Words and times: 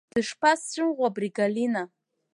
Дышԥасцәымӷу 0.13 1.05
абри 1.07 1.29
Галина! 1.35 1.83